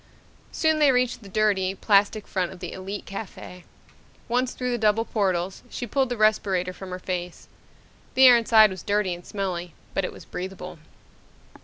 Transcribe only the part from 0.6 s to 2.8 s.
they reached the dirty, plastic front of the